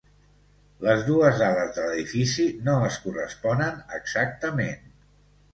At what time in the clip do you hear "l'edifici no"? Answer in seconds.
1.89-2.79